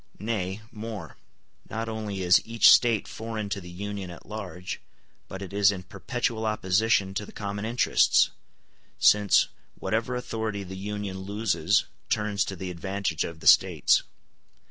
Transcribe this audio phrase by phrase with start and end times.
[0.17, 1.15] Nay, more;
[1.69, 4.81] not only is each State foreign to the Union at large,
[5.27, 8.31] but it is in perpetual opposition to the common interests,
[8.97, 14.01] since whatever authority the Union loses turns to the advantage of the States.